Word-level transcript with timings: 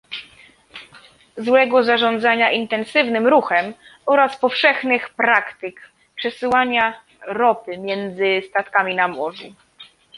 złego 1.37 1.83
zarządzania 1.83 2.51
intensywnym 2.51 3.27
ruchem 3.27 3.73
oraz 4.05 4.37
powszechnych 4.37 5.09
praktyk 5.09 5.75
przesyłania 6.15 7.01
ropy 7.27 7.77
między 7.77 8.41
statkami 8.49 8.95
na 8.95 9.07
morzu 9.07 9.53